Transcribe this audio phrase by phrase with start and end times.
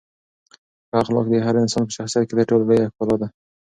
[0.87, 3.27] ښه اخلاق د هر انسان په شخصیت کې تر ټولو لویه ښکلا ده.